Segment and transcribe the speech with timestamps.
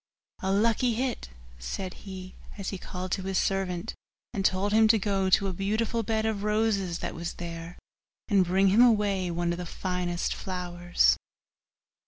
[0.41, 1.29] 'A lucky hit!'
[1.59, 3.93] said he, as he called to his servant,
[4.33, 7.77] and told him to go to a beautiful bed of roses that was there,
[8.27, 11.17] and bring him away one of the finest flowers.